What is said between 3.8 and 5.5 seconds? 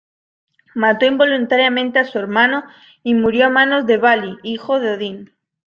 de Vali, hijo de Odín.